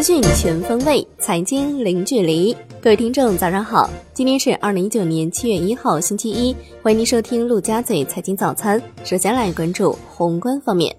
[0.00, 2.56] 资讯全方位，财经零距离。
[2.80, 3.90] 各位听众，早上好！
[4.14, 6.56] 今天是二零一九年七月一号，星期一。
[6.82, 8.82] 欢迎您收听陆家嘴财经早餐。
[9.04, 10.96] 首先来关注宏观方面。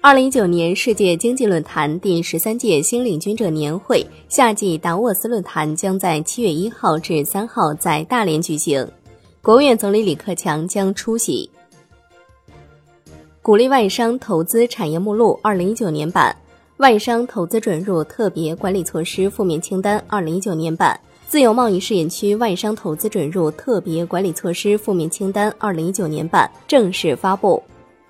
[0.00, 8.88] 二零一九年世界经济论坛第十三届新领军者年会夏季达沃斯论坛将在七月一号至三号在大连举行，
[9.42, 11.50] 国务院总理李克强将出席。
[13.42, 16.34] 鼓励外商投资产业目录二零一九年版。
[16.82, 27.62] 外商投资准入特别管理措施负面清单（二零一九年版）自由贸易试验区外商投资准入特别管理措施负面清单（二零一九年版）正式发布，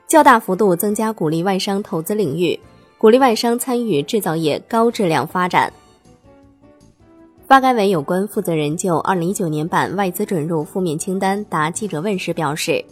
[0.09, 2.59] 较大幅度增加鼓励外商投资领域，
[2.97, 5.71] 鼓励外商参与制造业高质量发展。
[7.47, 12.83] 发改委有关负责人就二零一九年版外资准入负面清单答记者问时表示，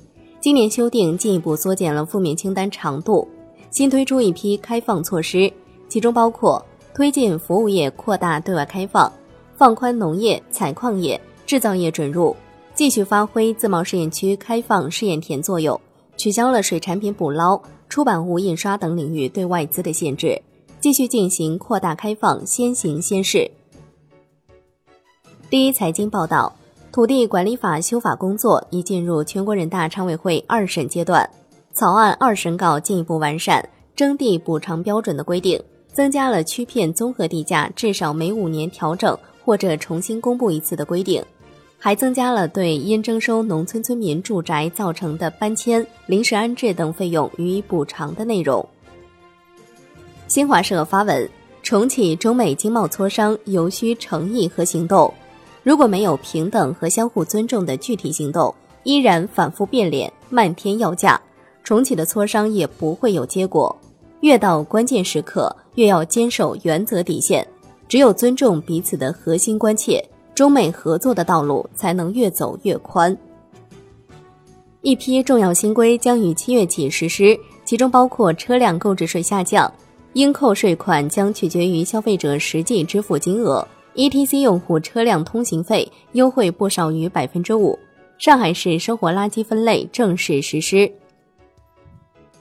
[0.43, 3.27] 今年修订进一步缩减了负面清单长度，
[3.71, 5.51] 新推出一批开放措施。
[5.91, 6.65] 其中包括
[6.95, 9.13] 推进服务业扩大对外开放，
[9.57, 12.35] 放宽农业、采矿业、制造业准入，
[12.75, 15.79] 继续发挥自贸试验区开放试验田作用，
[16.17, 20.41] 取消了水产品捕捞、出版物印刷等领域对外资的限制，
[20.79, 23.51] 继续进行扩大开放，先行先试。
[25.51, 26.55] 第一财经报道，
[26.93, 31.29] 土地管理法修法工作已进入全国人大常委会二审阶段，
[31.73, 35.61] 草案二审稿进一步完善征地补偿标准的规定。
[35.93, 41.23] 增加了区片综合地价至少每五年调整或者重新公布一次的规定，
[41.79, 48.67] 还增加了对因征收农村村民住宅造成的搬迁、临时安置等费用予以补偿的内容。
[50.29, 51.29] 新华社发文：
[51.63, 55.13] 重启中美经贸磋商尤需诚意和行动，
[55.63, 61.21] 如果没有平等和相互尊重的具体行动，依然反复变脸、漫天要价，
[61.65, 63.77] 重启的磋商也不会有结果。
[64.21, 67.47] 越到关键时刻，越要坚守原则底线。
[67.89, 70.01] 只有尊重彼此的核心关切，
[70.33, 73.17] 中美合作的道路才能越走越宽。
[74.83, 79.73] 一批重要新规将于七月起实施，其中包括车辆购置税下降，
[80.13, 83.67] 应扣税款将取决于消费者实际支付金额
[83.97, 87.77] ，ETC 用户车辆通行费优惠不少于百分之五。
[88.19, 90.91] 上海市生活垃圾分类正式实施。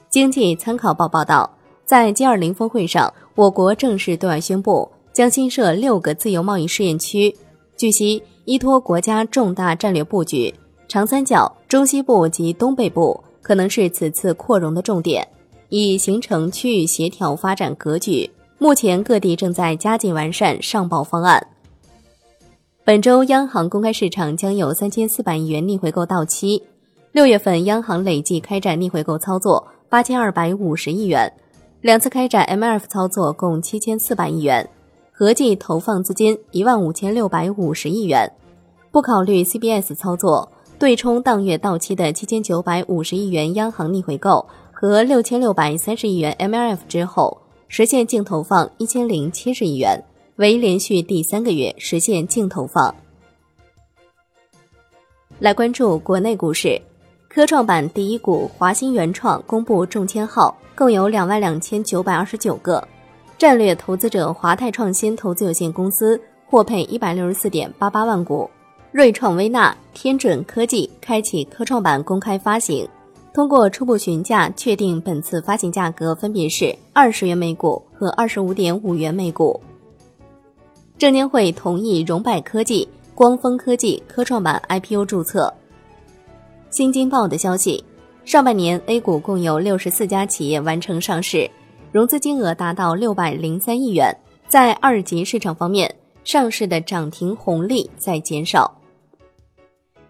[0.08, 1.50] 经济参考报报道。
[1.90, 7.36] 在 G20 峰会上，我国正式对外宣布将新设六个自由贸易试验区。
[7.76, 10.54] 据悉，依托国家重大战略布局，
[10.86, 15.26] 长三角、中西部及东北部可能是此次扩容的重点，
[15.68, 18.30] 以形成区域协调发展格局。
[18.58, 21.44] 目前各地正在加紧完善上报方案。
[22.84, 26.62] 本周央行公开市场将有三千四百亿元逆回购到期。
[27.10, 31.28] 六月份央行累计开展逆回购操作八千二百五十亿元。
[31.82, 34.68] 两次开展 MLF 操作共七千四百亿元，
[35.12, 38.30] 合计投放资金一万五千六百五十亿元。
[38.90, 50.04] 不考虑 CBS 操作，对冲当月到期的七千九百五十亿元央行逆回购和六千六百三十亿元 MLF 之后，实现净投放一千零七十亿元，
[50.36, 52.94] 为连续第三个月实现净投放。
[55.38, 56.78] 来关注国内股市，
[57.32, 60.52] 科创板第一股华兴原创公布中签号。
[60.74, 62.82] 共有两万两千九百二十九个，
[63.38, 68.50] 战略投资者华泰创新投资有限公司获配一百六十四点八八万股。
[68.90, 72.88] 瑞创微纳、天准科技开启科创板公开发行，
[73.32, 79.60] 通过初步询价确定本次发行价格分别是二十元每股和二十五点五元每股。
[80.98, 85.52] 证监会同意荣百科技、光峰科技科创板 IPO 注册。
[86.70, 87.84] 新京报的消息。
[88.24, 91.50] 上半年，A 股共有六十四家企业完成上市，
[91.90, 94.16] 融资金额达到六百零三亿元。
[94.46, 95.92] 在二级市场方面，
[96.22, 98.72] 上市的涨停红利在减少。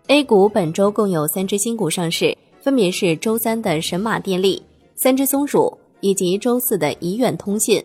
[0.09, 4.63] A 股本周共有三只新股上市，分别是周三的神马电力、
[4.97, 7.83] 三只松鼠以及周四的怡远通信、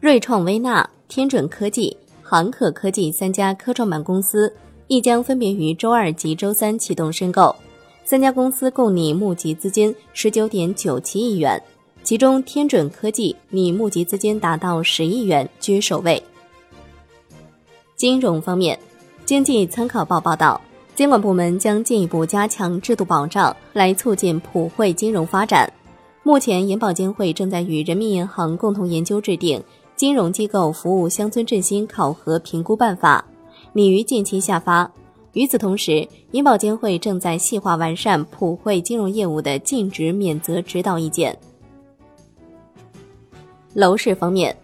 [0.00, 4.52] 瑞创微纳、天准科技、航可科技三家科创板公司，
[4.88, 7.54] 亦将分别于周二及周三启动申购。
[8.08, 11.62] 三家公司共拟募集资金十九点九七亿元，
[12.02, 16.22] 其中天准科技拟募集资金达到十亿元，居首位。
[17.96, 18.78] 金融方面，
[19.26, 20.58] 经济参考报报道，
[20.94, 25.70] 监管部门将进一步加强制度保障，来促进普惠金融发展。
[26.22, 29.60] 目前，银保监会正在与人民银行共同研究制定
[29.96, 33.22] 《金融机构服务乡村振兴考核评估办法》，
[33.74, 34.90] 拟于近期下发。
[35.34, 41.36] 与此同时，银保监会正在细化完善普惠金融业务的尽职免责指导意见。
[43.74, 44.56] 楼市方面，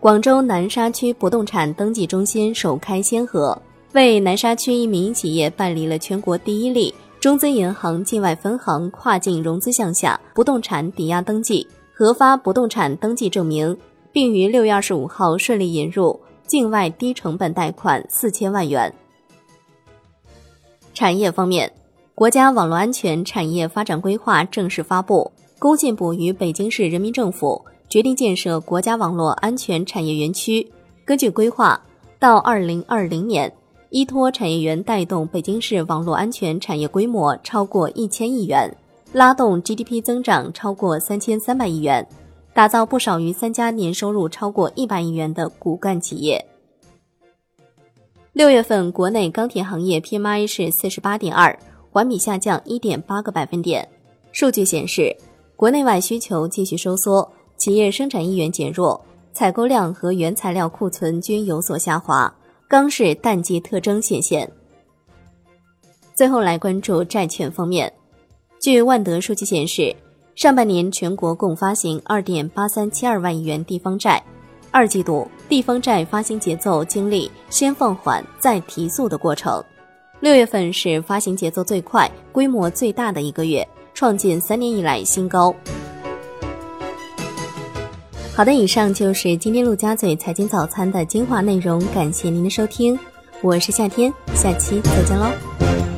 [0.00, 3.56] 广州南沙区不动产登记中心首开先河，
[3.92, 13.76] 为南沙区一民营企业办理了全国第一例中资银行境外分行跨境融资项下不动产抵押登记、核发不动产登记证明，
[14.10, 18.92] 并于六月二十五号顺利引入境外低成本贷款四千万元。
[20.96, 21.70] 产业方面，
[22.14, 27.62] 国家网络安全产业发展规划正式发布，工信部与北京市人民政府。
[27.90, 30.66] 决定建设国家网络安全产业园区。
[31.04, 31.78] 根据规划，
[32.18, 33.52] 到二零二零年，
[33.90, 38.74] 依托产业园带动北京市网络安全产业规模超过一千亿元，
[39.12, 42.08] 拉动 GDP 增长超过三千三百亿元，
[42.54, 46.42] 打造不少于三家年收入超过一百亿元的骨干企业。
[48.36, 51.58] 六月份国内钢铁行业 PMI 是四十八点二，
[51.90, 53.88] 环比下降一点八个百分点。
[54.30, 55.16] 数据显示，
[55.56, 57.26] 国内外需求继续收缩。
[57.56, 59.02] 企业生产意愿减弱，
[59.32, 62.30] 采购量和原材料库存均有所下滑，
[62.68, 64.46] 钢市淡季特征显现。
[66.14, 67.90] 最后来关注债券方面，
[68.60, 69.96] 据万德数据显示，
[70.34, 74.22] 上半年全国共发行二点八三七二万亿元地方债，
[74.70, 79.62] 二季度地方债发行节奏经历先放缓再提速的过程，
[80.20, 85.54] 六月份是发行节奏最快、规模最大的一个月，创近三年以来新高。
[88.34, 92.98] 好的，以上就是今天陆家嘴财经早餐的精华内容，感谢您的收听，
[93.40, 95.95] 我是夏天，下期再见喽。